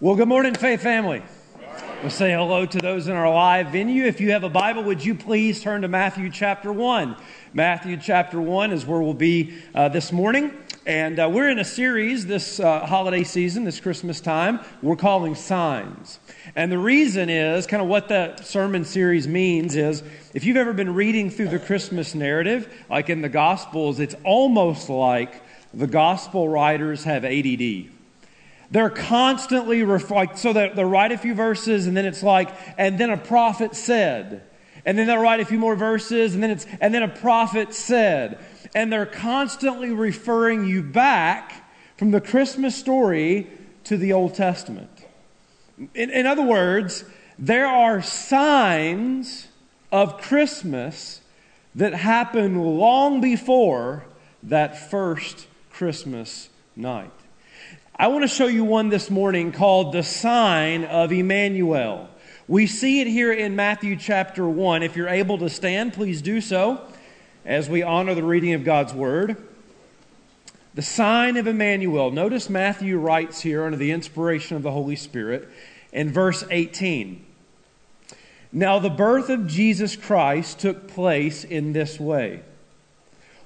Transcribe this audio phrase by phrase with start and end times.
[0.00, 1.24] Well, good morning, Faith family.
[2.02, 4.04] We'll say hello to those in our live venue.
[4.04, 7.16] If you have a Bible, would you please turn to Matthew chapter 1?
[7.52, 10.52] Matthew chapter 1 is where we'll be uh, this morning.
[10.86, 15.34] And uh, we're in a series this uh, holiday season, this Christmas time, we're calling
[15.34, 16.20] Signs.
[16.54, 20.72] And the reason is kind of what that sermon series means is if you've ever
[20.72, 25.42] been reading through the Christmas narrative, like in the Gospels, it's almost like
[25.74, 27.97] the Gospel writers have ADD
[28.70, 32.50] they're constantly, ref- like, so they they write a few verses and then it's like,
[32.76, 34.42] and then a prophet said.
[34.84, 37.74] And then they'll write a few more verses and then it's, and then a prophet
[37.74, 38.38] said.
[38.74, 43.48] And they're constantly referring you back from the Christmas story
[43.84, 44.90] to the Old Testament.
[45.94, 47.04] In, in other words,
[47.38, 49.48] there are signs
[49.90, 51.22] of Christmas
[51.74, 54.06] that happen long before
[54.42, 57.12] that first Christmas night.
[58.00, 62.08] I want to show you one this morning called the sign of Emmanuel.
[62.46, 64.84] We see it here in Matthew chapter 1.
[64.84, 66.80] If you're able to stand, please do so
[67.44, 69.36] as we honor the reading of God's word.
[70.74, 72.12] The sign of Emmanuel.
[72.12, 75.48] Notice Matthew writes here under the inspiration of the Holy Spirit
[75.92, 77.26] in verse 18.
[78.52, 82.42] Now, the birth of Jesus Christ took place in this way.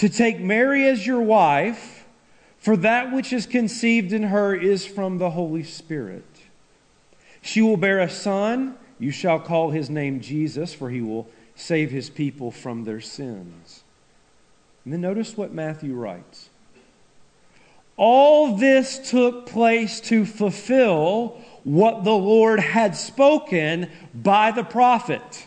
[0.00, 2.06] to take Mary as your wife,
[2.58, 6.24] for that which is conceived in her is from the Holy Spirit.
[7.42, 8.78] She will bear a son.
[8.98, 13.82] You shall call his name Jesus, for he will save his people from their sins.
[14.84, 16.48] And then notice what Matthew writes.
[17.98, 25.46] All this took place to fulfill what the Lord had spoken by the prophet.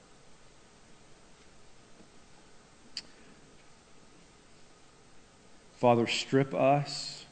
[5.81, 7.25] Father, strip us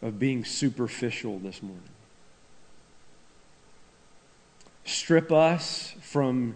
[0.00, 1.82] of being superficial this morning.
[4.84, 6.54] Strip us from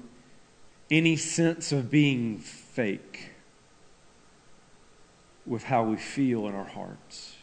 [0.92, 3.30] any sense of being fake
[5.44, 7.34] with how we feel in our hearts.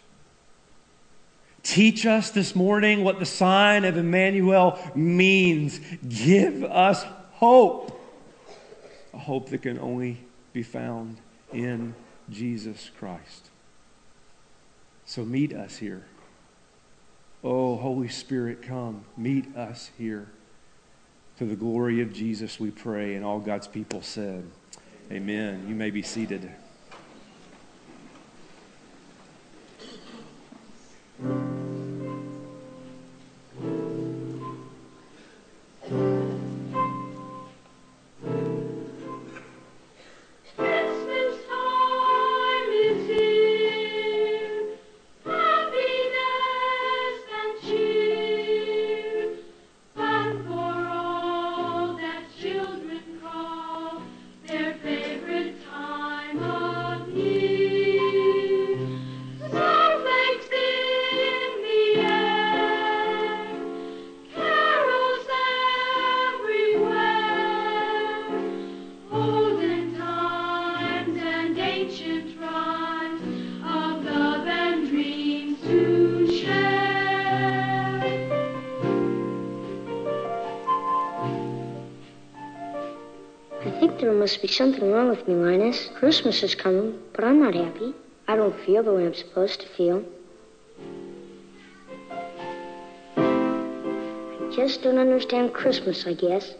[1.63, 5.81] Teach us this morning what the sign of Emmanuel means.
[6.07, 7.03] Give us
[7.33, 7.99] hope,
[9.13, 10.17] a hope that can only
[10.53, 11.17] be found
[11.51, 11.93] in
[12.29, 13.49] Jesus Christ.
[15.05, 16.05] So meet us here.
[17.43, 19.05] Oh, Holy Spirit, come.
[19.17, 20.27] Meet us here.
[21.37, 23.15] To the glory of Jesus, we pray.
[23.15, 24.43] And all God's people said,
[25.11, 25.65] Amen.
[25.67, 26.51] You may be seated.
[84.29, 85.89] Must be something wrong with me, Linus.
[85.95, 87.95] Christmas is coming, but I'm not happy.
[88.27, 90.05] I don't feel the way I'm supposed to feel.
[93.17, 96.53] I just don't understand Christmas, I guess.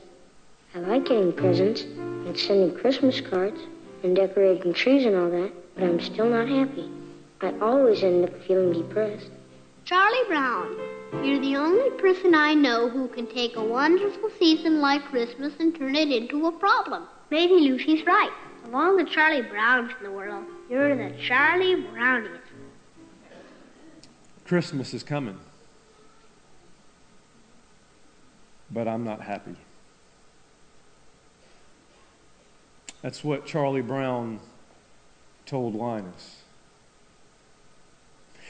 [0.73, 3.61] I like getting presents and sending Christmas cards
[4.01, 6.89] and decorating trees and all that, but I'm still not happy.
[7.41, 9.29] I always end up feeling depressed.
[9.85, 10.75] Charlie Brown,
[11.23, 15.75] You're the only person I know who can take a wonderful season like Christmas and
[15.75, 17.07] turn it into a problem.
[17.29, 18.31] Maybe Lucy's right.
[18.73, 22.41] All the Charlie Browns in the world, you're the Charlie Browniest.
[24.45, 25.37] Christmas is coming.
[28.71, 29.55] But I'm not happy.
[33.01, 34.39] That's what Charlie Brown
[35.45, 36.43] told Linus.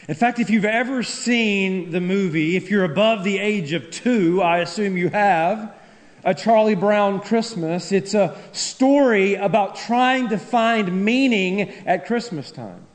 [0.08, 4.42] In fact, if you've ever seen the movie, if you're above the age of two,
[4.42, 5.76] I assume you have,
[6.24, 12.86] a Charlie Brown Christmas, it's a story about trying to find meaning at Christmas time.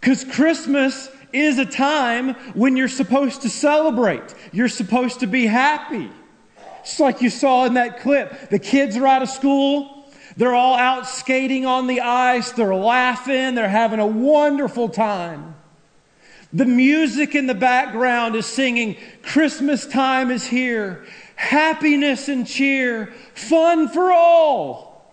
[0.00, 6.10] Because Christmas is a time when you're supposed to celebrate, you're supposed to be happy.
[6.84, 8.50] Just like you saw in that clip.
[8.50, 10.04] The kids are out of school,
[10.36, 15.54] they're all out skating on the ice, they're laughing, they're having a wonderful time.
[16.54, 21.04] The music in the background is singing, Christmas time is here,
[21.34, 25.12] happiness and cheer, fun for all.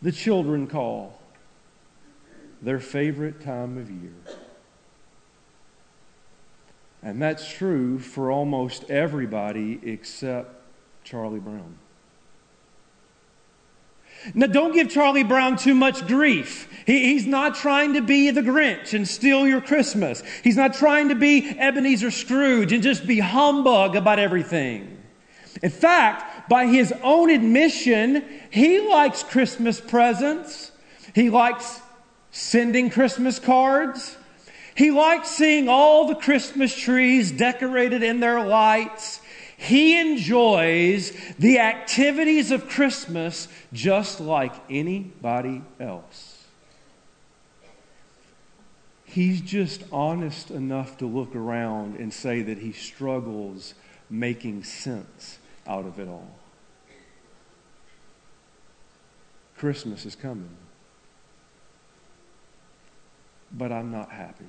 [0.00, 1.18] The children call
[2.62, 4.38] their favorite time of year.
[7.02, 10.54] And that's true for almost everybody except
[11.02, 11.78] Charlie Brown.
[14.32, 16.68] Now, don't give Charlie Brown too much grief.
[16.86, 20.22] He, he's not trying to be the Grinch and steal your Christmas.
[20.42, 25.02] He's not trying to be Ebenezer Scrooge and just be humbug about everything.
[25.62, 30.72] In fact, by his own admission, he likes Christmas presents.
[31.14, 31.80] He likes
[32.30, 34.16] sending Christmas cards.
[34.74, 39.20] He likes seeing all the Christmas trees decorated in their lights.
[39.64, 46.44] He enjoys the activities of Christmas just like anybody else.
[49.06, 53.72] He's just honest enough to look around and say that he struggles
[54.10, 56.36] making sense out of it all.
[59.56, 60.56] Christmas is coming,
[63.50, 64.44] but I'm not happy.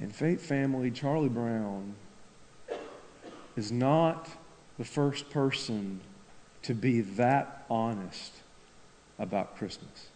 [0.00, 1.96] In Faith Family, Charlie Brown
[3.56, 4.28] is not
[4.78, 6.00] the first person
[6.62, 8.32] to be that honest
[9.18, 10.08] about Christmas.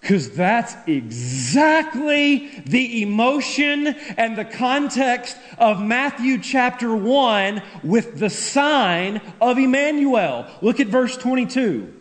[0.00, 9.20] Because that's exactly the emotion and the context of Matthew chapter 1 with the sign
[9.40, 10.46] of Emmanuel.
[10.62, 11.92] Look at verse 22.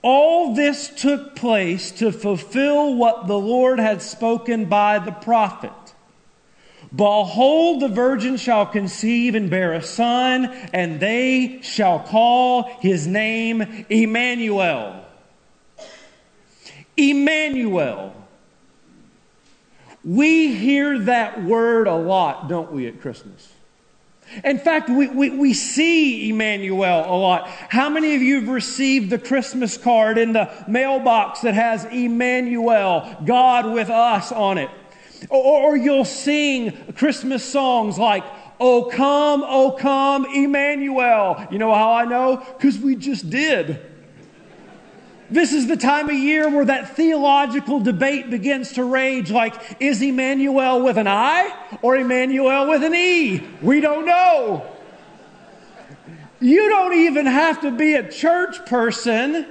[0.00, 5.72] All this took place to fulfill what the Lord had spoken by the prophet.
[6.94, 13.86] Behold, the virgin shall conceive and bear a son, and they shall call his name
[13.88, 15.02] Emmanuel.
[16.96, 18.14] Emmanuel.
[20.04, 23.50] We hear that word a lot, don't we, at Christmas?
[24.44, 27.48] In fact, we, we, we, see Emmanuel a lot.
[27.48, 33.16] How many of you have received the Christmas card in the mailbox that has Emmanuel,
[33.24, 34.70] God with us on it?
[35.28, 38.24] Or, or you'll sing Christmas songs like,
[38.64, 41.48] Oh come, oh come, Emmanuel.
[41.50, 42.36] You know how I know?
[42.36, 43.80] Because we just did.
[45.32, 50.00] This is the time of year where that theological debate begins to rage like, is
[50.00, 51.52] Emmanuel with an I
[51.82, 53.42] or Emmanuel with an E?
[53.62, 54.64] We don't know.
[56.38, 59.44] You don't even have to be a church person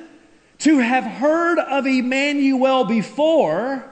[0.59, 3.90] to have heard of Emmanuel before,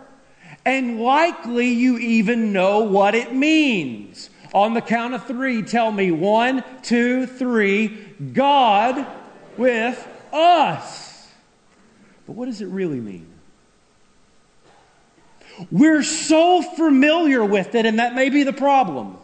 [0.69, 4.29] and likely you even know what it means.
[4.53, 9.03] On the count of three, tell me one, two, three, God
[9.57, 11.27] with us.
[12.27, 13.25] But what does it really mean?
[15.71, 19.17] We're so familiar with it, and that may be the problem.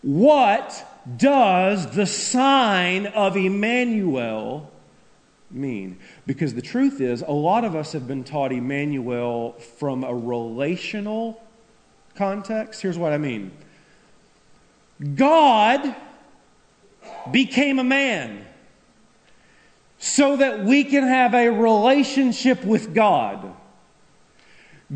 [0.00, 0.86] What
[1.18, 4.72] does the sign of Emmanuel
[5.50, 5.98] mean?
[6.26, 11.42] Because the truth is, a lot of us have been taught Emmanuel from a relational
[12.14, 12.82] context.
[12.82, 13.52] Here's what I mean
[15.14, 15.94] God
[17.30, 18.44] became a man
[19.98, 23.54] so that we can have a relationship with God.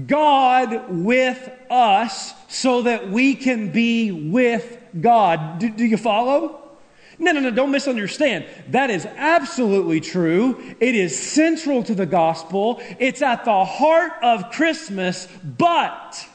[0.06, 5.58] God with us so that we can be with God.
[5.58, 6.61] Do, do, you follow?
[7.22, 8.46] No, no, no, don't misunderstand.
[8.70, 10.60] That is absolutely true.
[10.80, 12.82] It is central to the gospel.
[12.98, 16.26] It's at the heart of Christmas, but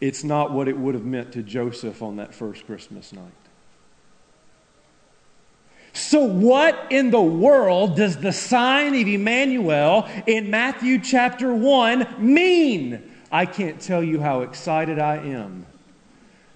[0.00, 3.30] it's not what it would have meant to Joseph on that first Christmas night.
[5.92, 13.08] So, what in the world does the sign of Emmanuel in Matthew chapter 1 mean?
[13.30, 15.66] I can't tell you how excited I am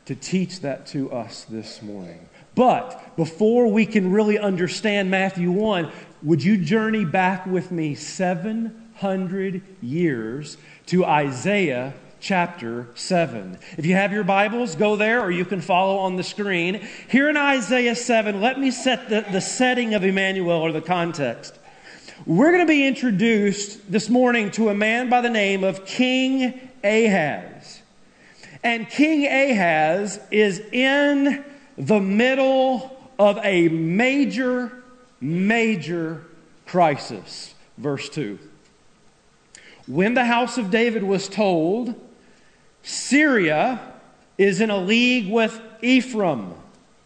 [0.07, 2.29] to teach that to us this morning.
[2.55, 5.91] But before we can really understand Matthew 1,
[6.23, 10.57] would you journey back with me 700 years
[10.87, 11.95] to Isaiah
[12.25, 13.59] chapter 7.
[13.77, 16.81] If you have your Bibles, go there or you can follow on the screen.
[17.07, 21.59] Here in Isaiah 7, let me set the, the setting of Emmanuel or the context.
[22.25, 26.71] We're going to be introduced this morning to a man by the name of King
[26.83, 27.83] Ahaz.
[28.65, 31.45] And King Ahaz is in
[31.77, 34.83] the middle of a major,
[35.21, 36.25] major
[36.67, 37.55] crisis.
[37.77, 38.39] Verse 2.
[39.87, 41.95] When the house of David was told
[42.83, 43.81] Syria
[44.39, 46.55] is in a league with Ephraim.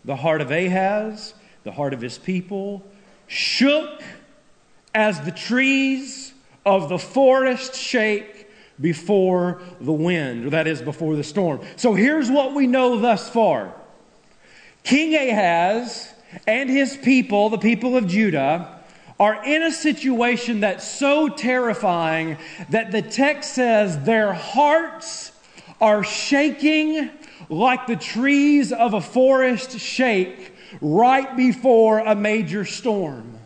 [0.04, 1.34] The heart of Ahaz,
[1.64, 2.84] the heart of his people,
[3.26, 4.02] shook
[4.94, 6.32] as the trees
[6.64, 8.37] of the forest shake
[8.80, 11.60] before the wind, or that is, before the storm.
[11.76, 13.74] So here's what we know thus far
[14.84, 16.12] King Ahaz
[16.46, 18.78] and his people, the people of Judah,
[19.20, 22.36] are in a situation that's so terrifying
[22.70, 25.32] that the text says their hearts
[25.80, 27.10] are shaking
[27.48, 33.37] like the trees of a forest shake right before a major storm.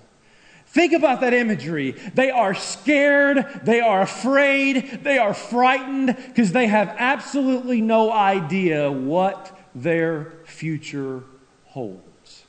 [0.73, 1.93] Think about that imagery.
[2.15, 8.91] They are scared, they are afraid, they are frightened because they have absolutely no idea
[8.91, 11.25] what their future
[11.67, 12.45] holds.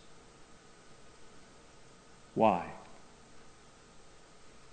[2.34, 2.66] Why?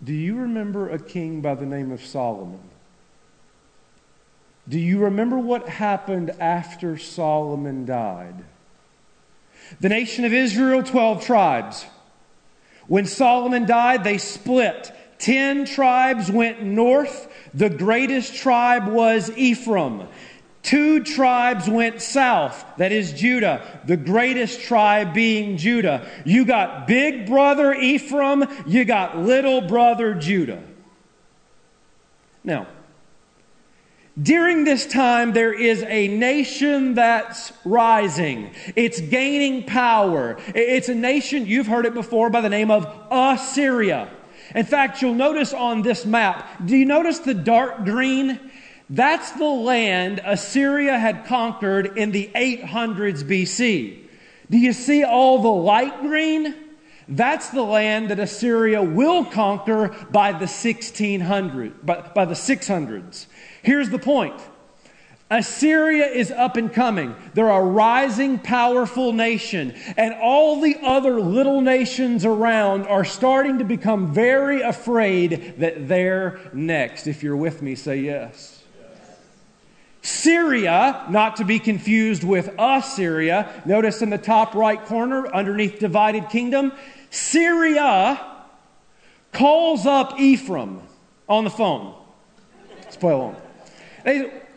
[0.03, 2.61] Do you remember a king by the name of Solomon?
[4.69, 8.45] Do you remember what happened after Solomon died?
[9.81, 11.87] The nation of Israel, 12 tribes.
[12.91, 14.91] When Solomon died, they split.
[15.17, 17.33] Ten tribes went north.
[17.55, 20.09] The greatest tribe was Ephraim.
[20.65, 26.11] Two tribes went south, that is Judah, the greatest tribe being Judah.
[26.25, 30.61] You got big brother Ephraim, you got little brother Judah.
[32.43, 32.67] Now,
[34.21, 38.51] during this time, there is a nation that's rising.
[38.77, 40.37] It's gaining power.
[40.55, 44.11] It's a nation, you've heard it before, by the name of Assyria.
[44.55, 48.51] In fact, you'll notice on this map, do you notice the dark green?
[48.89, 53.99] That's the land Assyria had conquered in the 800s BC.
[54.51, 56.57] Do you see all the light green?
[57.09, 63.27] That's the land that Assyria will conquer by the 1600, by, by the 600s.
[63.63, 64.41] Here's the point
[65.31, 67.15] Assyria is up and coming.
[67.35, 69.75] They're a rising, powerful nation.
[69.97, 76.41] And all the other little nations around are starting to become very afraid that they're
[76.53, 77.07] next.
[77.07, 78.65] If you're with me, say yes.
[80.03, 86.29] Syria, not to be confused with Assyria, notice in the top right corner underneath divided
[86.31, 86.73] kingdom,
[87.11, 88.21] Syria
[89.31, 90.83] calls up Ephraim
[91.29, 91.95] on the phone.
[92.83, 93.13] Let's play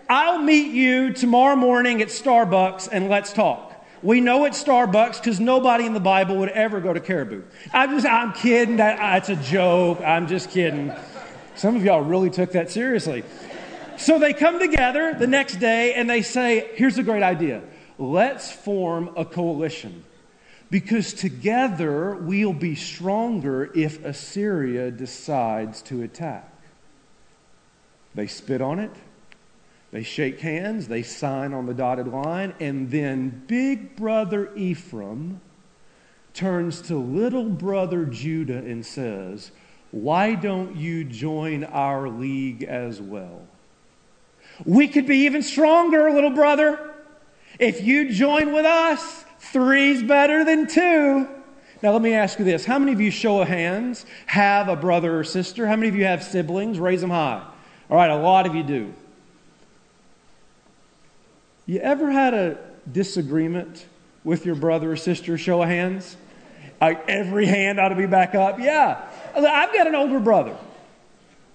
[0.10, 3.72] I'll meet you tomorrow morning at Starbucks and let's talk.
[4.02, 7.44] We know it's Starbucks because nobody in the Bible would ever go to Caribou.
[7.72, 8.78] I'm just, I'm kidding.
[8.78, 10.02] That, uh, a joke.
[10.02, 10.92] I'm just kidding.
[11.56, 13.24] Some of y'all really took that seriously.
[13.98, 17.62] So they come together the next day and they say, here's a great idea.
[17.98, 20.04] Let's form a coalition
[20.70, 26.50] because together we'll be stronger if Assyria decides to attack.
[28.16, 28.92] They spit on it.
[29.94, 35.40] They shake hands, they sign on the dotted line, and then big brother Ephraim
[36.34, 39.52] turns to little brother Judah and says,
[39.92, 43.44] Why don't you join our league as well?
[44.66, 46.96] We could be even stronger, little brother.
[47.60, 51.30] If you join with us, three's better than two.
[51.84, 52.66] Now, let me ask you this.
[52.66, 55.68] How many of you, show of hands, have a brother or sister?
[55.68, 56.80] How many of you have siblings?
[56.80, 57.46] Raise them high.
[57.92, 58.92] All right, a lot of you do.
[61.66, 62.58] You ever had a
[62.92, 63.86] disagreement
[64.24, 65.38] with your brother or sister?
[65.38, 66.18] Show of hands.
[66.82, 68.60] Like every hand ought to be back up.
[68.60, 69.02] Yeah.
[69.36, 70.58] I've got an older brother,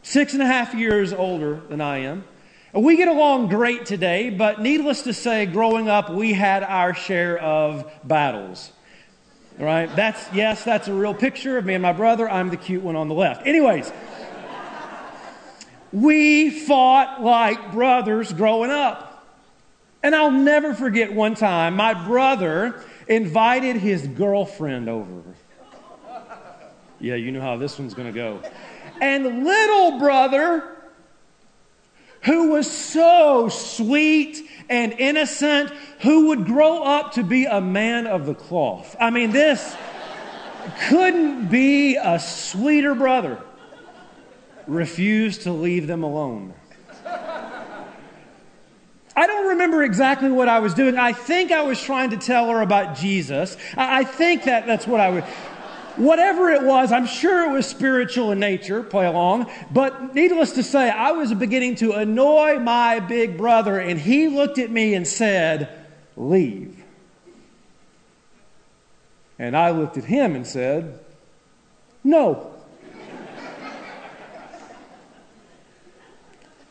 [0.03, 2.25] six and a half years older than I am.
[2.73, 7.39] We get along great today, but needless to say, growing up, we had our share
[7.39, 8.73] of battles.
[9.59, 9.95] Right?
[9.95, 12.31] That's, yes, that's a real picture of me and my brother.
[12.31, 13.47] I'm the cute one on the left.
[13.47, 13.93] Anyways,
[15.93, 19.08] we fought like brothers growing up.
[20.03, 25.23] And I'll never forget one time, my brother invited his girlfriend over.
[27.01, 28.43] Yeah, you know how this one's going to go.
[29.01, 30.77] And little brother,
[32.23, 38.27] who was so sweet and innocent, who would grow up to be a man of
[38.27, 38.97] the cloth.
[39.01, 39.77] I mean, this
[40.89, 43.41] couldn't be a sweeter brother.
[44.67, 46.53] Refused to leave them alone.
[49.19, 50.97] I don't remember exactly what I was doing.
[50.97, 53.57] I think I was trying to tell her about Jesus.
[53.77, 55.25] I think that that's what I would.
[55.97, 59.51] Whatever it was, I'm sure it was spiritual in nature, play along.
[59.73, 64.59] But needless to say, I was beginning to annoy my big brother, and he looked
[64.59, 65.69] at me and said,
[66.17, 66.81] Leave.
[69.37, 71.01] And I looked at him and said,
[72.05, 72.53] No.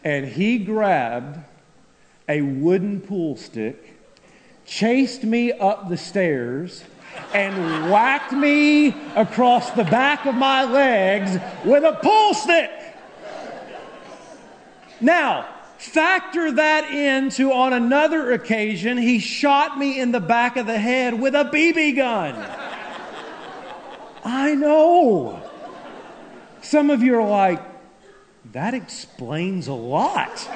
[0.02, 1.40] and he grabbed
[2.28, 3.94] a wooden pool stick,
[4.66, 6.84] chased me up the stairs,
[7.34, 12.70] and whacked me across the back of my legs with a pool stick.
[15.00, 20.78] Now, factor that into on another occasion, he shot me in the back of the
[20.78, 22.36] head with a BB gun.
[24.24, 25.42] I know.
[26.62, 27.62] Some of you are like,
[28.52, 30.50] that explains a lot.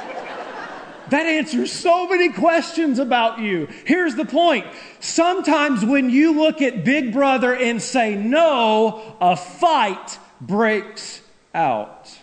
[1.11, 3.67] That answers so many questions about you.
[3.85, 4.65] Here's the point.
[5.01, 11.21] Sometimes when you look at Big Brother and say no, a fight breaks
[11.53, 12.17] out.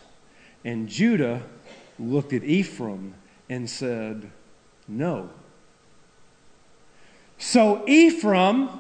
[0.65, 1.43] And Judah
[1.99, 3.13] looked at Ephraim
[3.51, 4.31] and said,
[4.89, 5.29] no.
[7.37, 8.71] So Ephraim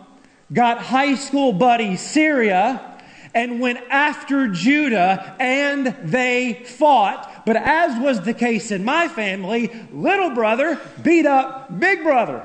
[0.50, 2.98] got high school buddy Syria
[3.34, 7.27] and went after Judah, and they fought.
[7.46, 12.44] But as was the case in my family, little brother beat up big brother.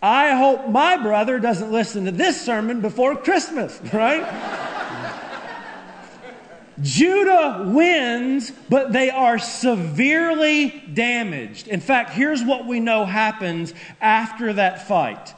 [0.00, 4.24] I hope my brother doesn't listen to this sermon before Christmas, right?
[6.80, 11.66] Judah wins, but they are severely damaged.
[11.66, 15.34] In fact, here's what we know happens after that fight.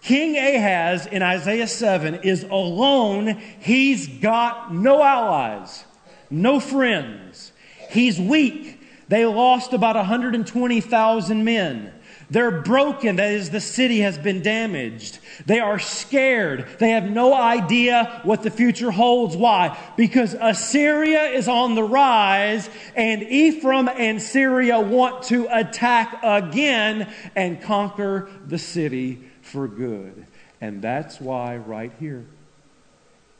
[0.00, 3.38] King Ahaz in Isaiah 7 is alone.
[3.60, 5.84] He's got no allies,
[6.30, 7.52] no friends.
[7.90, 8.80] He's weak.
[9.08, 11.92] They lost about 120,000 men.
[12.30, 13.16] They're broken.
[13.16, 15.18] That is, the city has been damaged.
[15.46, 16.66] They are scared.
[16.78, 19.36] They have no idea what the future holds.
[19.36, 19.76] Why?
[19.96, 27.60] Because Assyria is on the rise, and Ephraim and Syria want to attack again and
[27.60, 30.26] conquer the city for good.
[30.60, 32.26] And that's why, right here,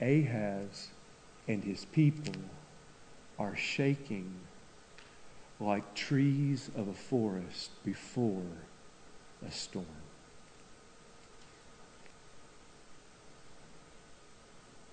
[0.01, 0.89] Ahaz
[1.47, 2.35] and his people
[3.41, 4.31] are shaking
[5.59, 8.43] like trees of a forest before
[9.47, 9.87] a storm.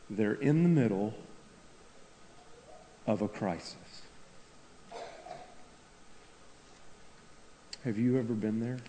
[0.10, 1.14] They're in the middle
[3.06, 3.76] of a crisis.
[7.84, 8.80] Have you ever been there?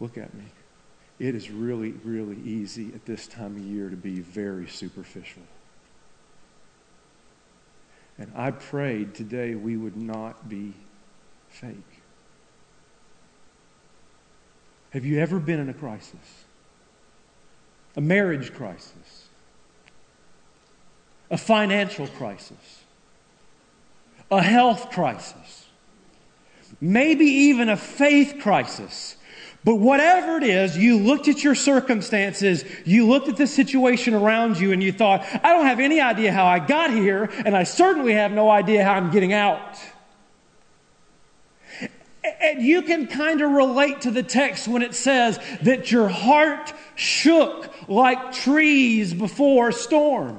[0.00, 0.44] Look at me.
[1.20, 5.42] It is really, really easy at this time of year to be very superficial.
[8.20, 10.74] And I prayed today we would not be
[11.48, 11.74] fake.
[14.90, 16.44] Have you ever been in a crisis?
[17.96, 19.28] A marriage crisis?
[21.30, 22.84] A financial crisis?
[24.30, 25.66] A health crisis?
[26.80, 29.16] Maybe even a faith crisis
[29.64, 34.58] but whatever it is, you looked at your circumstances, you looked at the situation around
[34.58, 37.64] you, and you thought, I don't have any idea how I got here, and I
[37.64, 39.78] certainly have no idea how I'm getting out.
[42.42, 46.72] And you can kind of relate to the text when it says that your heart
[46.94, 50.38] shook like trees before a storm.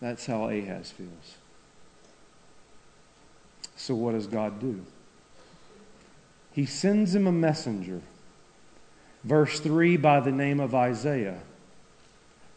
[0.00, 1.36] That's how Ahaz feels.
[3.76, 4.84] So, what does God do?
[6.58, 8.00] He sends him a messenger.
[9.22, 11.38] Verse 3 by the name of Isaiah,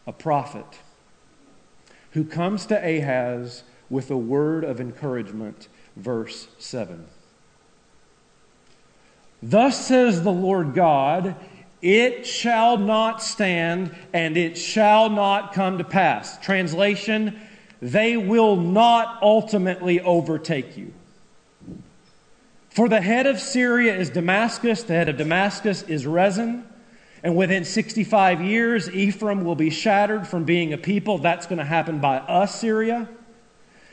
[0.08, 0.80] a prophet,
[2.10, 5.68] who comes to Ahaz with a word of encouragement.
[5.94, 7.06] Verse 7.
[9.40, 11.36] Thus says the Lord God,
[11.80, 16.38] it shall not stand and it shall not come to pass.
[16.38, 17.40] Translation,
[17.80, 20.92] they will not ultimately overtake you.
[22.72, 26.64] For the head of Syria is Damascus, the head of Damascus is Rezin.
[27.22, 31.18] And within 65 years, Ephraim will be shattered from being a people.
[31.18, 33.10] That's going to happen by us, Syria.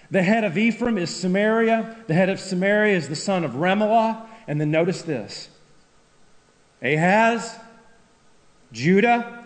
[0.09, 1.97] The head of Ephraim is Samaria.
[2.07, 4.25] The head of Samaria is the son of Remaliah.
[4.47, 5.49] And then notice this
[6.81, 7.59] Ahaz,
[8.71, 9.45] Judah,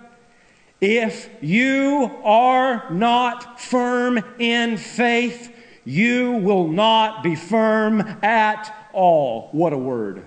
[0.79, 5.51] if you are not firm in faith,
[5.85, 9.49] you will not be firm at all.
[9.51, 10.25] What a word.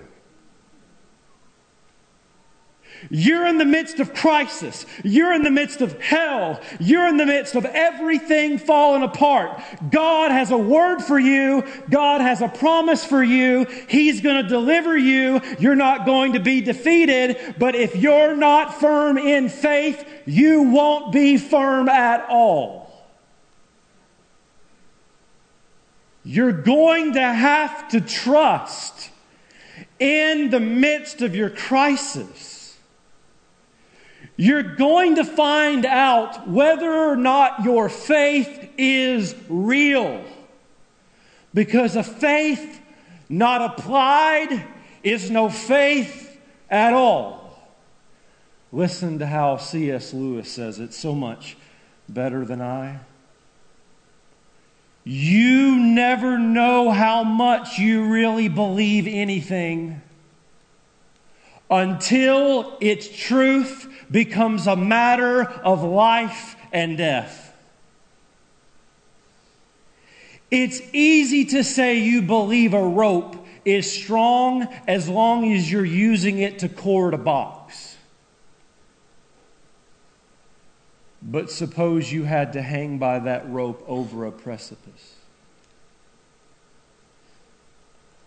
[3.09, 4.85] You're in the midst of crisis.
[5.03, 6.59] You're in the midst of hell.
[6.79, 9.61] You're in the midst of everything falling apart.
[9.91, 11.63] God has a word for you.
[11.89, 13.65] God has a promise for you.
[13.87, 15.41] He's going to deliver you.
[15.59, 17.55] You're not going to be defeated.
[17.57, 22.86] But if you're not firm in faith, you won't be firm at all.
[26.27, 29.09] You're going to have to trust
[29.99, 32.57] in the midst of your crisis
[34.37, 40.23] you're going to find out whether or not your faith is real.
[41.55, 42.79] Because a faith
[43.27, 44.63] not applied
[45.03, 47.67] is no faith at all.
[48.71, 50.13] Listen to how C.S.
[50.13, 51.57] Lewis says it so much
[52.07, 52.99] better than I.
[55.09, 60.01] You never know how much you really believe anything
[61.71, 67.55] until its truth becomes a matter of life and death.
[70.51, 76.39] It's easy to say you believe a rope is strong as long as you're using
[76.39, 77.56] it to cord a box.
[81.21, 85.15] But suppose you had to hang by that rope over a precipice.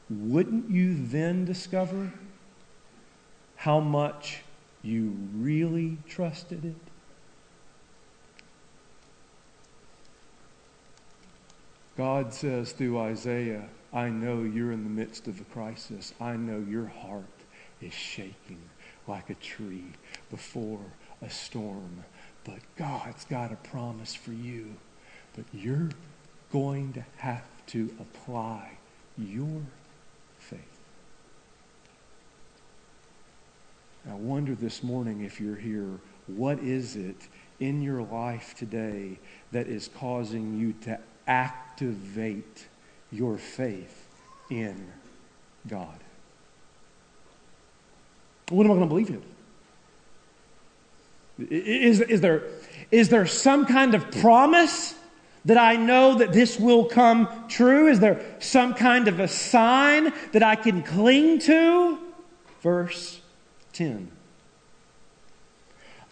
[0.08, 2.12] Wouldn't you then discover
[3.56, 4.42] how much
[4.82, 6.74] you really trusted it?
[11.96, 16.14] God says through Isaiah, I know you're in the midst of a crisis.
[16.20, 17.24] I know your heart
[17.80, 18.62] is shaking
[19.06, 19.92] like a tree
[20.30, 20.80] before
[21.20, 22.04] a storm.
[22.50, 24.74] But God's got a promise for you.
[25.36, 25.90] But you're
[26.52, 28.72] going to have to apply
[29.16, 29.62] your
[30.38, 30.60] faith.
[34.08, 37.28] I wonder this morning if you're here, what is it
[37.60, 39.18] in your life today
[39.52, 42.66] that is causing you to activate
[43.12, 44.08] your faith
[44.50, 44.90] in
[45.68, 46.00] God?
[48.48, 49.22] What am I going to believe in?
[51.48, 52.42] Is, is, there,
[52.90, 54.94] is there some kind of promise
[55.44, 57.88] that I know that this will come true?
[57.88, 61.98] Is there some kind of a sign that I can cling to?
[62.60, 63.20] Verse
[63.72, 64.10] 10.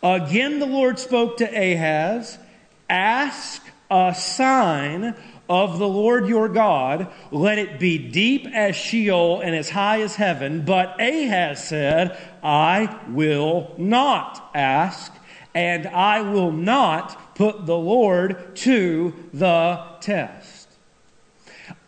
[0.02, 2.38] Again, the Lord spoke to Ahaz
[2.90, 5.14] Ask a sign
[5.48, 7.08] of the Lord your God.
[7.30, 10.64] Let it be deep as Sheol and as high as heaven.
[10.64, 15.12] But Ahaz said, I will not ask,
[15.54, 20.68] and I will not put the Lord to the test.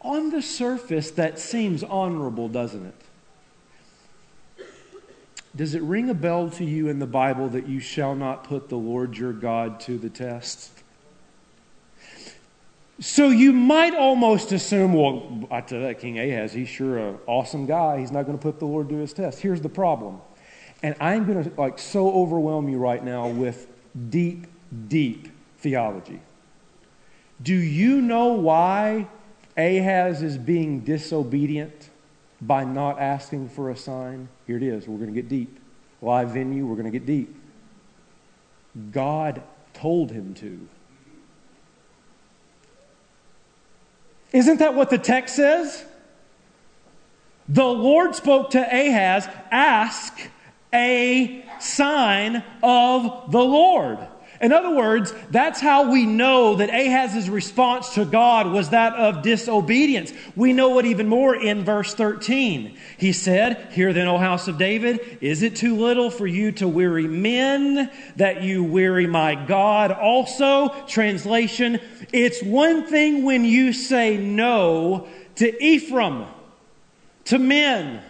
[0.01, 2.95] On the surface, that seems honorable, doesn't it?
[5.55, 8.69] Does it ring a bell to you in the Bible that you shall not put
[8.69, 10.71] the Lord your God to the test?
[13.01, 17.67] So you might almost assume, well, I tell that King Ahaz, he's sure an awesome
[17.67, 17.99] guy.
[17.99, 19.41] He's not going to put the Lord to his test.
[19.41, 20.21] Here's the problem.
[20.83, 23.67] And I'm going to like so overwhelm you right now with
[24.09, 24.47] deep,
[24.89, 26.21] deep theology.
[27.43, 29.09] Do you know why
[29.57, 31.91] Ahaz is being disobedient?
[32.41, 34.29] by not asking for a sign.
[34.47, 34.87] Here it is.
[34.87, 35.59] We're going to get deep.
[36.03, 37.35] Live venue, we're going to get deep.
[38.91, 39.43] God
[39.75, 40.69] told him to.
[44.33, 45.85] Isn't that what the text says?
[47.49, 50.19] The Lord spoke to Ahaz, ask
[50.73, 53.99] a sign of the Lord.
[54.41, 59.21] In other words, that's how we know that Ahaz's response to God was that of
[59.21, 60.15] disobedience.
[60.35, 62.75] We know it even more in verse 13.
[62.97, 66.67] He said, Hear then, O house of David, is it too little for you to
[66.67, 70.71] weary men that you weary my God also?
[70.87, 71.79] Translation,
[72.11, 76.25] it's one thing when you say no to Ephraim,
[77.27, 78.03] to men,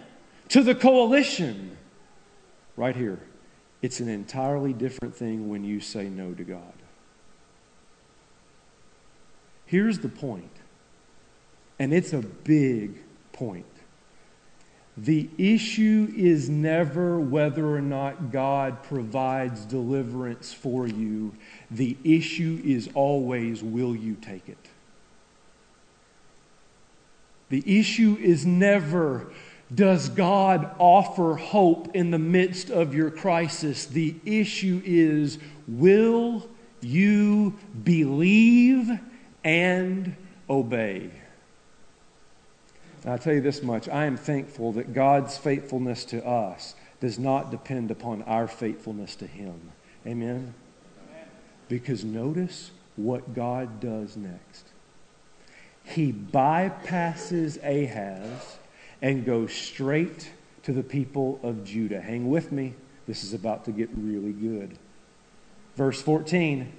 [0.50, 1.69] to the coalition.
[2.76, 3.20] Right here.
[3.82, 6.72] It's an entirely different thing when you say no to God.
[9.66, 10.50] Here's the point,
[11.78, 12.98] and it's a big
[13.32, 13.64] point.
[14.96, 21.32] The issue is never whether or not God provides deliverance for you.
[21.70, 24.58] The issue is always will you take it?
[27.48, 29.32] The issue is never
[29.74, 33.86] does God offer hope in the midst of your crisis?
[33.86, 36.48] The issue is will
[36.80, 38.90] you believe
[39.44, 40.16] and
[40.48, 41.10] obey?
[43.06, 47.50] I'll tell you this much I am thankful that God's faithfulness to us does not
[47.50, 49.72] depend upon our faithfulness to Him.
[50.06, 50.54] Amen?
[51.68, 54.66] Because notice what God does next.
[55.84, 58.58] He bypasses Ahaz
[59.02, 60.32] and go straight
[60.62, 62.00] to the people of Judah.
[62.00, 62.74] Hang with me.
[63.06, 64.78] This is about to get really good.
[65.76, 66.72] Verse 14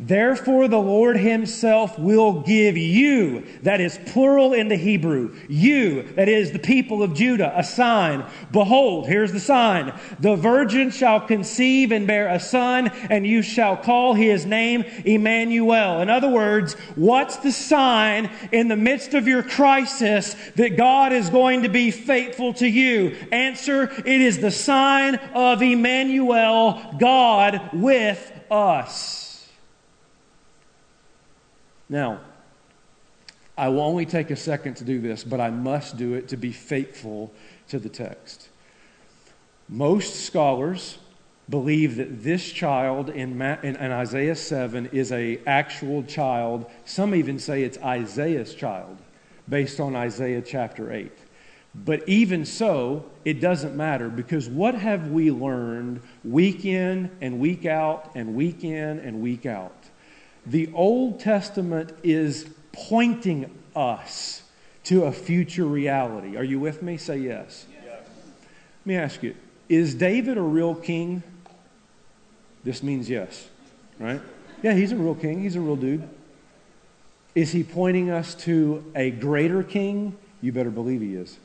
[0.00, 6.28] Therefore, the Lord Himself will give you, that is plural in the Hebrew, you, that
[6.28, 8.24] is the people of Judah, a sign.
[8.52, 9.92] Behold, here's the sign.
[10.20, 16.00] The virgin shall conceive and bear a son, and you shall call his name Emmanuel.
[16.00, 21.28] In other words, what's the sign in the midst of your crisis that God is
[21.28, 23.16] going to be faithful to you?
[23.32, 29.27] Answer, it is the sign of Emmanuel, God with us.
[31.88, 32.20] Now,
[33.56, 36.36] I will only take a second to do this, but I must do it to
[36.36, 37.32] be faithful
[37.68, 38.48] to the text.
[39.68, 40.98] Most scholars
[41.48, 46.66] believe that this child in, Ma- in, in Isaiah 7 is a actual child.
[46.84, 48.98] Some even say it's Isaiah's child,
[49.48, 51.10] based on Isaiah chapter 8.
[51.74, 57.66] But even so, it doesn't matter because what have we learned week in and week
[57.66, 59.74] out and week in and week out?
[60.48, 64.42] The Old Testament is pointing us
[64.84, 66.38] to a future reality.
[66.38, 66.96] Are you with me?
[66.96, 67.66] Say yes.
[67.84, 68.00] yes.
[68.00, 69.34] Let me ask you
[69.68, 71.22] Is David a real king?
[72.64, 73.48] This means yes,
[73.98, 74.22] right?
[74.62, 75.42] Yeah, he's a real king.
[75.42, 76.08] He's a real dude.
[77.34, 80.16] Is he pointing us to a greater king?
[80.40, 81.36] You better believe he is.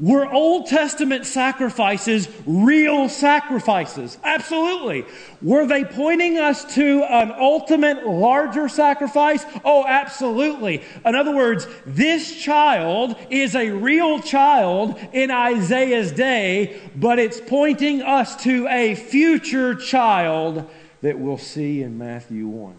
[0.00, 4.16] Were Old Testament sacrifices real sacrifices?
[4.24, 5.04] Absolutely.
[5.42, 9.44] Were they pointing us to an ultimate larger sacrifice?
[9.62, 10.82] Oh, absolutely.
[11.04, 18.00] In other words, this child is a real child in Isaiah's day, but it's pointing
[18.00, 20.66] us to a future child
[21.02, 22.74] that we'll see in Matthew 1.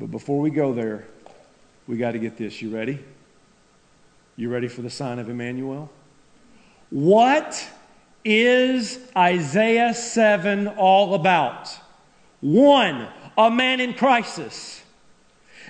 [0.00, 1.04] But before we go there,
[1.86, 2.62] we got to get this.
[2.62, 3.04] You ready?
[4.38, 5.90] You ready for the sign of Emmanuel?
[6.90, 7.68] What
[8.24, 11.76] is Isaiah 7 all about?
[12.38, 14.80] One, a man in crisis.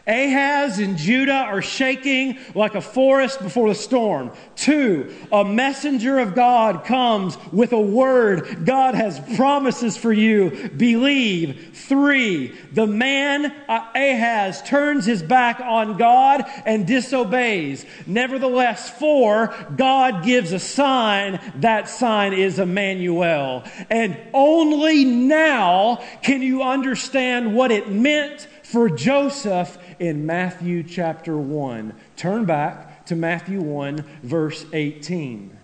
[0.06, 4.32] Ahaz and Judah are shaking like a forest before the storm.
[4.56, 8.64] Two, a messenger of God comes with a word.
[8.64, 10.70] God has promises for you.
[10.76, 11.70] Believe.
[11.74, 17.84] Three, the man uh, Ahaz turns his back on God and disobeys.
[18.06, 21.40] Nevertheless, four, God gives a sign.
[21.56, 23.64] That sign is Emmanuel.
[23.90, 31.94] And only now can you understand what it meant for Joseph in Matthew chapter 1.
[32.16, 35.56] Turn back to Matthew 1, verse 18.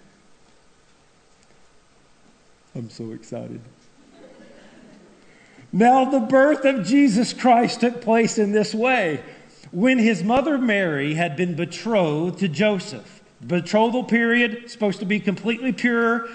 [2.74, 3.60] I'm so excited.
[5.72, 9.22] Now, the birth of Jesus Christ took place in this way.
[9.72, 15.72] When his mother Mary had been betrothed to Joseph, betrothal period, supposed to be completely
[15.72, 16.28] pure.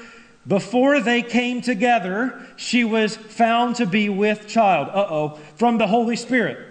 [0.45, 4.89] Before they came together, she was found to be with child.
[4.89, 6.68] Uh oh, from the Holy Spirit.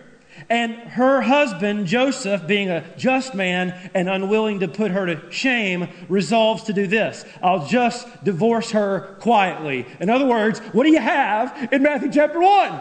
[0.50, 5.88] And her husband, Joseph, being a just man and unwilling to put her to shame,
[6.08, 9.86] resolves to do this I'll just divorce her quietly.
[10.00, 12.80] In other words, what do you have in Matthew chapter 1?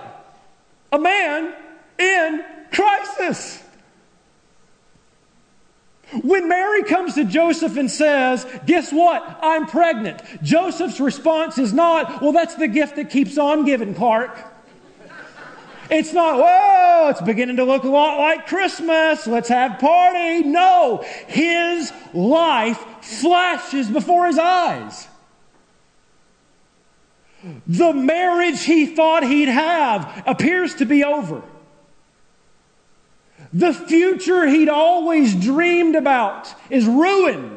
[0.94, 1.54] A man
[2.00, 3.64] in crisis.
[6.24, 9.40] When Mary comes to Joseph and says, Guess what?
[9.42, 10.22] I'm pregnant.
[10.42, 14.57] Joseph's response is not, Well, that's the gift that keeps on giving, Clark.
[15.90, 19.26] It's not, whoa, it's beginning to look a lot like Christmas.
[19.26, 20.44] Let's have party.
[20.44, 25.08] No, his life flashes before his eyes.
[27.66, 31.42] The marriage he thought he'd have appears to be over.
[33.54, 37.57] The future he'd always dreamed about is ruined.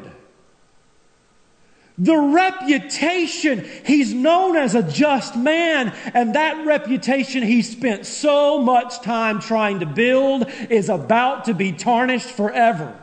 [2.01, 9.01] The reputation, he's known as a just man, and that reputation he spent so much
[9.01, 12.97] time trying to build is about to be tarnished forever.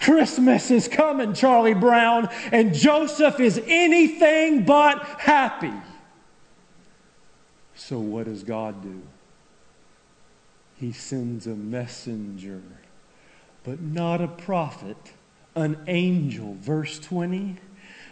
[0.00, 5.74] Christmas is coming, Charlie Brown, and Joseph is anything but happy.
[7.74, 9.02] So, what does God do?
[10.80, 12.62] he sends a messenger,
[13.64, 15.12] but not a prophet,
[15.54, 16.56] an angel.
[16.60, 17.56] Verse 20.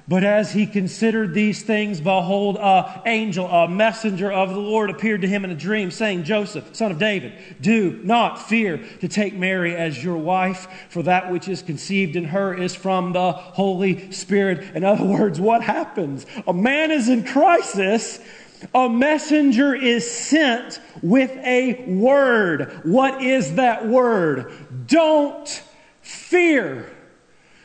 [0.08, 5.20] But as he considered these things, behold, a angel, a messenger of the Lord appeared
[5.20, 9.34] to him in a dream, saying, Joseph, son of David, do not fear to take
[9.34, 14.10] Mary as your wife, for that which is conceived in her is from the Holy
[14.10, 14.74] Spirit.
[14.74, 16.24] In other words, what happens?
[16.46, 18.18] A man is in crisis.
[18.74, 22.80] A messenger is sent with a word.
[22.84, 24.50] What is that word?
[24.86, 25.62] Don't
[26.00, 26.90] fear.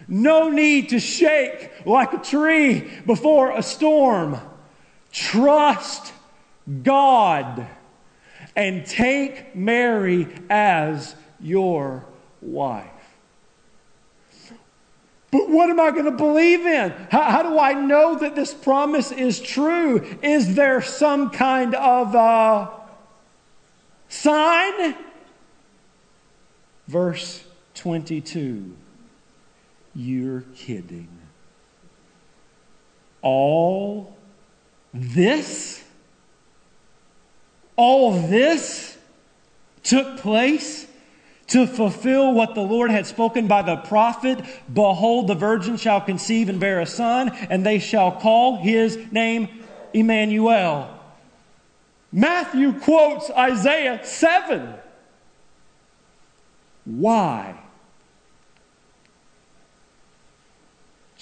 [0.08, 4.39] No need to shake like a tree before a storm.
[5.12, 6.13] Trust
[6.82, 7.68] God
[8.56, 12.06] and take Mary as your
[12.42, 12.89] wife.
[15.32, 16.92] But what am I going to believe in?
[17.10, 20.06] How, how, do I know that this promise is true?
[20.22, 22.13] Is there some kind of
[24.10, 24.96] sign?
[26.88, 28.76] Verse 22.
[29.96, 31.10] You're kidding.
[33.22, 34.16] All
[34.94, 35.84] this,
[37.76, 38.98] all this
[39.84, 40.88] took place
[41.48, 46.50] to fulfill what the Lord had spoken by the prophet Behold, the virgin shall conceive
[46.50, 49.48] and bear a son, and they shall call his name
[49.94, 50.90] Emmanuel.
[52.12, 54.74] Matthew quotes Isaiah 7.
[56.86, 57.62] Why?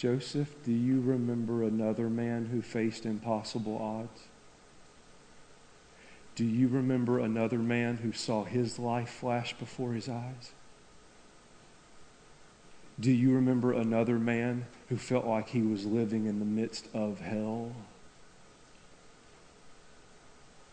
[0.02, 4.24] Joseph, do you remember another man who faced impossible odds?
[6.34, 10.54] Do you remember another man who saw his life flash before his eyes?
[13.00, 17.20] Do you remember another man who felt like he was living in the midst of
[17.20, 17.72] hell?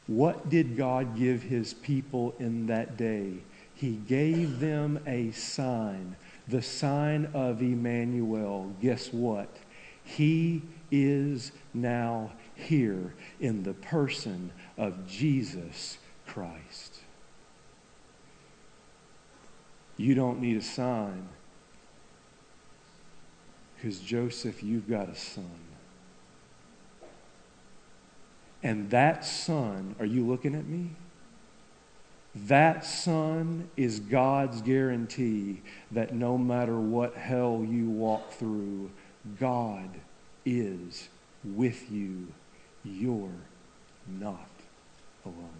[0.06, 3.34] What did God give his people in that day?
[3.74, 6.16] He gave them a sign
[6.48, 9.48] the sign of Emmanuel, guess what?
[10.02, 17.00] He is now here in the person of Jesus Christ.
[19.98, 21.28] You don't need a sign
[23.76, 25.50] because, Joseph, you've got a son.
[28.62, 30.90] And that son, are you looking at me?
[32.34, 38.90] That son is God's guarantee that no matter what hell you walk through,
[39.40, 39.88] God
[40.44, 41.08] is
[41.44, 42.28] with you.
[42.84, 43.30] You're
[44.06, 44.48] not
[45.24, 45.50] alone.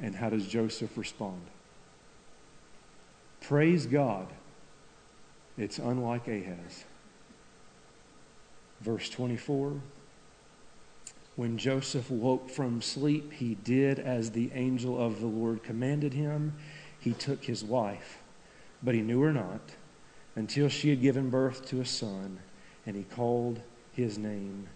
[0.00, 1.40] And how does Joseph respond?
[3.40, 4.26] Praise God.
[5.56, 6.84] It's unlike Ahaz.
[8.80, 9.80] Verse 24.
[11.36, 16.54] When Joseph woke from sleep, he did as the angel of the Lord commanded him.
[16.98, 18.22] He took his wife,
[18.82, 19.60] but he knew her not
[20.34, 22.38] until she had given birth to a son,
[22.86, 23.60] and he called
[23.92, 24.68] his name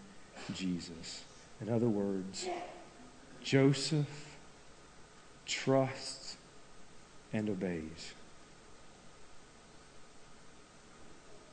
[0.55, 1.25] Jesus.
[1.63, 2.47] In other words,
[3.43, 4.37] Joseph
[5.47, 6.37] trusts
[7.33, 8.13] and obeys.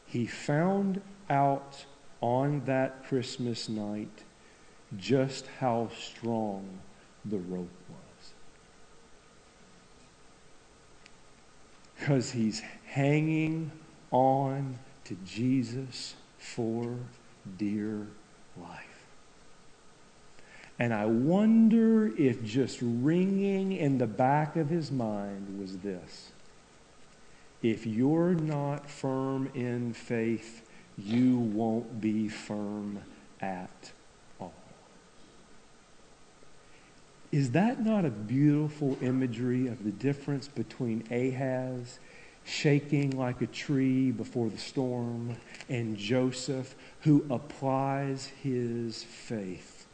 [0.05, 1.85] He found out
[2.21, 4.23] on that Christmas night
[4.95, 6.65] just how strong
[7.25, 8.33] the rope was.
[11.99, 13.71] Because he's hanging
[14.11, 16.95] on to Jesus for
[17.57, 18.07] dear
[18.55, 18.87] life.
[20.79, 26.31] And I wonder if just ringing in the back of his mind was this
[27.63, 32.99] if you're not firm in faith, you won't be firm
[33.41, 33.91] at
[37.31, 41.99] Is that not a beautiful imagery of the difference between Ahaz
[42.45, 45.35] shaking like a tree before the storm
[45.67, 49.87] and Joseph who applies his faith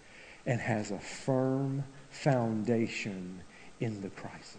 [0.46, 3.42] and has a firm foundation
[3.80, 4.58] in the crisis?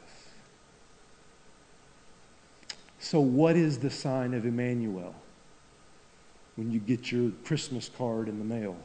[2.98, 5.14] So, what is the sign of Emmanuel
[6.56, 8.76] when you get your Christmas card in the mail?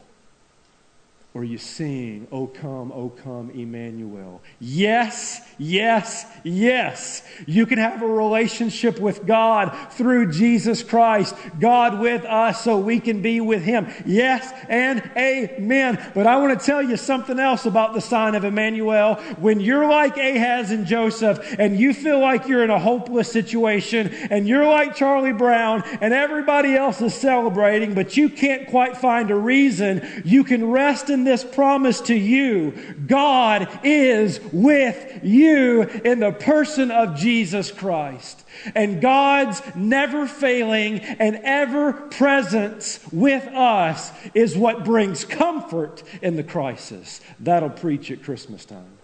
[1.40, 4.42] Or you sing, O come, O come, Emmanuel.
[4.60, 7.24] Yes, yes, yes.
[7.48, 11.34] You can have a relationship with God through Jesus Christ.
[11.58, 13.88] God with us so we can be with Him.
[14.06, 16.12] Yes and amen.
[16.14, 19.16] But I want to tell you something else about the sign of Emmanuel.
[19.38, 24.10] When you're like Ahaz and Joseph and you feel like you're in a hopeless situation
[24.30, 29.32] and you're like Charlie Brown and everybody else is celebrating, but you can't quite find
[29.32, 32.74] a reason, you can rest in this promise to you.
[33.06, 38.44] God is with you in the person of Jesus Christ.
[38.76, 46.44] And God's never failing and ever presence with us is what brings comfort in the
[46.44, 47.22] crisis.
[47.40, 48.99] That'll preach at Christmas time.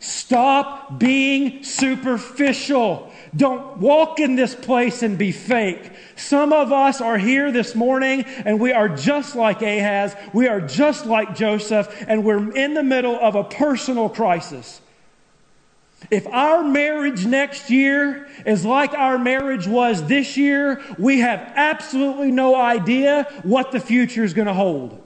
[0.00, 3.12] Stop being superficial.
[3.36, 5.92] Don't walk in this place and be fake.
[6.16, 10.16] Some of us are here this morning and we are just like Ahaz.
[10.32, 14.80] We are just like Joseph and we're in the middle of a personal crisis.
[16.10, 22.32] If our marriage next year is like our marriage was this year, we have absolutely
[22.32, 24.98] no idea what the future is going to hold.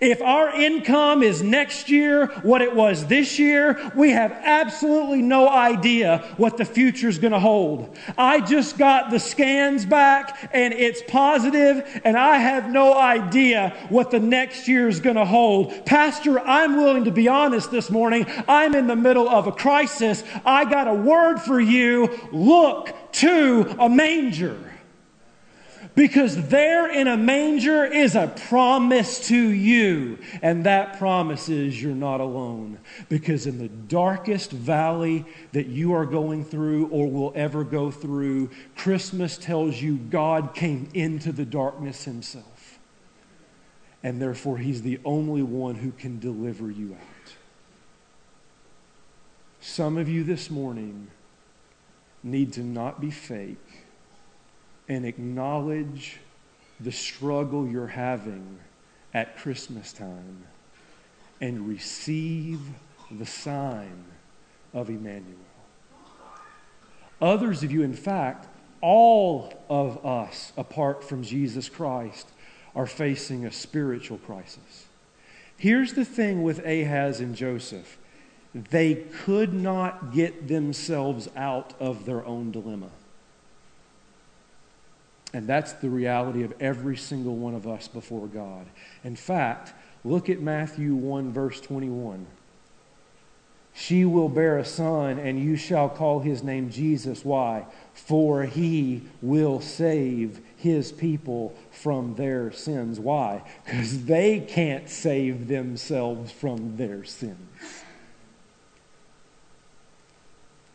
[0.00, 5.48] If our income is next year what it was this year, we have absolutely no
[5.48, 7.96] idea what the future is going to hold.
[8.16, 14.10] I just got the scans back and it's positive and I have no idea what
[14.10, 15.86] the next year is going to hold.
[15.86, 18.26] Pastor, I'm willing to be honest this morning.
[18.46, 20.22] I'm in the middle of a crisis.
[20.44, 22.18] I got a word for you.
[22.32, 24.67] Look to a manger.
[25.98, 30.18] Because there in a manger is a promise to you.
[30.42, 32.78] And that promise is you're not alone.
[33.08, 38.50] Because in the darkest valley that you are going through or will ever go through,
[38.76, 42.78] Christmas tells you God came into the darkness himself.
[44.04, 47.32] And therefore, he's the only one who can deliver you out.
[49.60, 51.08] Some of you this morning
[52.22, 53.58] need to not be fake
[54.88, 56.18] and acknowledge
[56.80, 58.58] the struggle you're having
[59.12, 60.44] at Christmas time
[61.40, 62.60] and receive
[63.10, 64.04] the sign
[64.72, 65.34] of Emmanuel.
[67.20, 68.46] Others of you, in fact,
[68.80, 72.28] all of us, apart from Jesus Christ,
[72.74, 74.86] are facing a spiritual crisis.
[75.56, 77.98] Here's the thing with Ahaz and Joseph
[78.54, 82.88] they could not get themselves out of their own dilemma.
[85.32, 88.66] And that's the reality of every single one of us before God.
[89.04, 89.74] In fact,
[90.04, 92.26] look at Matthew 1, verse 21.
[93.74, 97.24] She will bear a son, and you shall call his name Jesus.
[97.24, 97.64] Why?
[97.94, 102.98] For he will save his people from their sins.
[102.98, 103.42] Why?
[103.64, 107.77] Because they can't save themselves from their sins.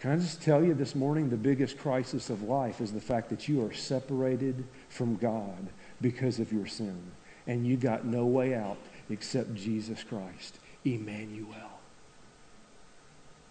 [0.04, 3.30] Can I just tell you this morning the biggest crisis of life is the fact
[3.30, 5.70] that you are separated from God
[6.02, 7.02] because of your sin.
[7.48, 8.80] And you got no way out
[9.10, 11.80] except Jesus Christ, Emmanuel.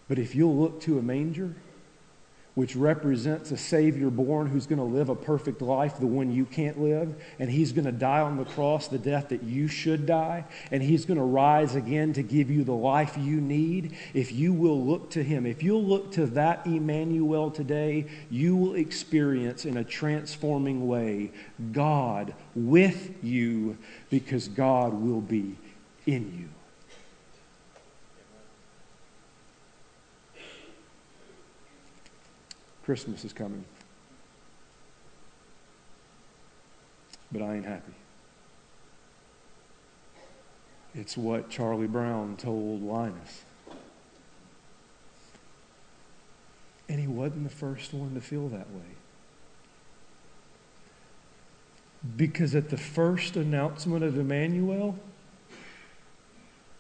[0.09, 1.55] But if you'll look to a manger,
[2.55, 6.45] which represents a Savior born who's going to live a perfect life, the one you
[6.45, 10.05] can't live, and He's going to die on the cross the death that you should
[10.05, 13.97] die, and He's going to rise again to give you the life you need.
[14.13, 18.75] If you will look to Him, if you'll look to that Emmanuel today, you will
[18.75, 21.33] experience in a transforming way
[21.73, 23.79] God with you
[24.11, 25.57] because God will be
[26.07, 26.49] in you.
[32.85, 33.65] Christmas is coming.
[37.31, 37.93] But I ain't happy.
[40.95, 43.45] It's what Charlie Brown told Linus.
[46.89, 48.97] And he wasn't the first one to feel that way.
[52.17, 54.99] Because at the first announcement of Emmanuel,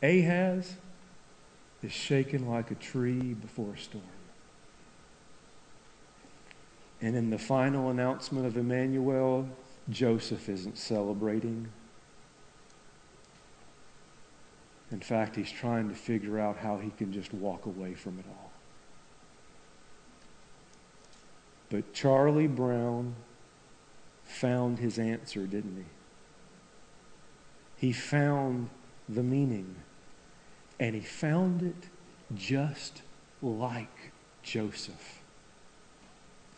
[0.03, 0.75] Ahaz
[1.83, 4.05] is shaken like a tree before a storm.
[7.03, 9.49] And in the final announcement of Emmanuel,
[9.91, 11.69] Joseph isn't celebrating.
[14.93, 18.25] In fact, he's trying to figure out how he can just walk away from it
[18.29, 18.53] all.
[21.71, 23.17] But Charlie Brown
[24.23, 25.77] found his answer, didn't
[27.79, 27.87] he?
[27.87, 28.71] He found
[29.09, 29.75] the meaning.
[30.79, 31.89] And he found it
[32.37, 33.03] just
[33.41, 35.22] like Joseph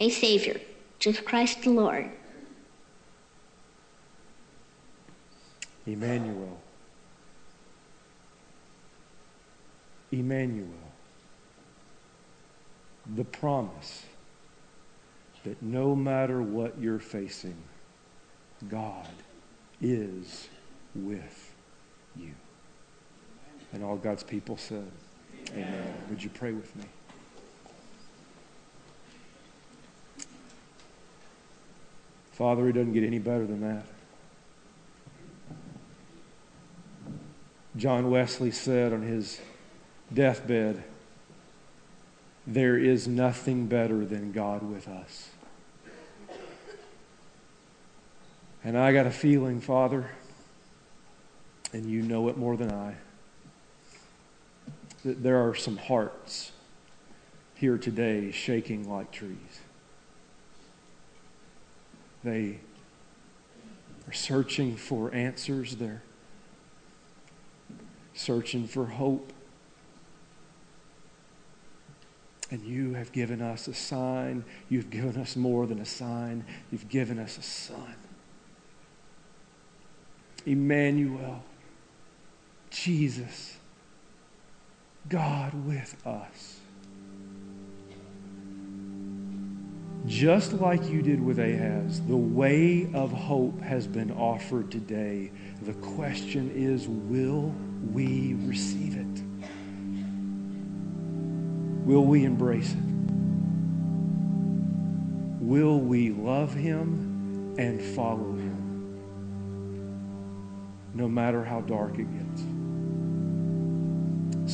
[0.00, 0.60] a Savior,
[0.98, 2.10] just Christ the Lord.
[5.86, 6.58] Emmanuel.
[10.12, 10.68] Emmanuel,
[13.14, 14.04] the promise
[15.44, 17.56] that no matter what you're facing,
[18.68, 19.08] God
[19.80, 20.48] is
[20.94, 21.54] with
[22.16, 22.32] you.
[23.72, 24.90] And all God's people said,
[25.52, 25.68] Amen.
[25.68, 25.94] Amen.
[26.08, 26.84] Would you pray with me?
[32.36, 33.86] Father, it doesn't get any better than that.
[37.78, 39.40] John Wesley said on his
[40.12, 40.84] deathbed,
[42.46, 45.30] There is nothing better than God with us.
[48.62, 50.10] And I got a feeling, Father,
[51.72, 52.96] and you know it more than I,
[55.06, 56.52] that there are some hearts
[57.54, 59.60] here today shaking like trees.
[62.26, 62.58] They
[64.08, 65.76] are searching for answers.
[65.76, 66.02] They're
[68.14, 69.32] searching for hope.
[72.50, 74.44] And you have given us a sign.
[74.68, 76.44] You've given us more than a sign.
[76.72, 77.94] You've given us a son.
[80.44, 81.44] Emmanuel,
[82.70, 83.56] Jesus,
[85.08, 86.58] God with us.
[90.06, 95.32] Just like you did with Ahaz, the way of hope has been offered today.
[95.62, 97.52] The question is will
[97.92, 99.22] we receive it?
[101.84, 102.78] Will we embrace it?
[105.42, 108.52] Will we love him and follow him?
[110.94, 112.42] No matter how dark it gets.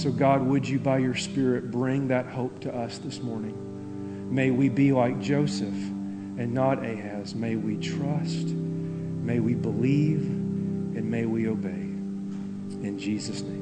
[0.02, 3.71] So, God, would you, by your Spirit, bring that hope to us this morning?
[4.32, 7.34] May we be like Joseph and not Ahaz.
[7.34, 11.68] May we trust, may we believe, and may we obey.
[11.68, 13.61] In Jesus' name.